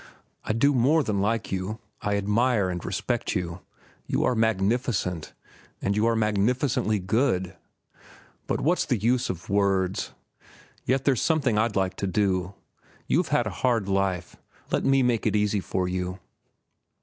[0.43, 1.77] I do more than like you.
[2.01, 3.61] I admire and respect you.
[4.07, 5.35] You are magnificent,
[5.79, 7.55] and you are magnificently good.
[8.47, 10.13] But what's the use of words?
[10.85, 12.55] Yet there's something I'd like to do.
[13.05, 14.37] You've had a hard life;
[14.71, 16.17] let me make it easy for you."